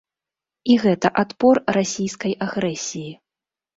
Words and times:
І 0.75 0.77
гэта 0.85 1.11
адпор 1.23 1.55
расійскай 1.79 2.33
агрэсіі. 2.47 3.11